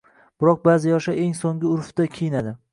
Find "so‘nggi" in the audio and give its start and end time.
1.43-1.71